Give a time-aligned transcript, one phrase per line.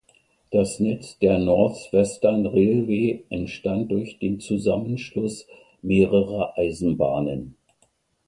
[0.49, 5.45] Das Netz der North Western Railway entstand durch den Zusammenschluss
[5.83, 7.55] mehrerer Eisenbahnen.